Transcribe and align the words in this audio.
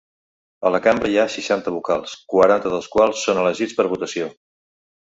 A 0.69 0.71
la 0.75 0.79
cambra 0.85 1.11
hi 1.11 1.19
ha 1.19 1.25
seixanta 1.33 1.75
vocals, 1.77 2.17
quaranta 2.35 2.75
dels 2.75 2.91
quals 2.99 3.25
són 3.29 3.45
elegits 3.47 3.81
per 3.81 3.91
votació. 3.97 4.35